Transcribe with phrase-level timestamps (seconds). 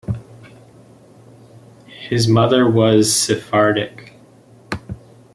[1.85, 4.13] His mother was Sephardic.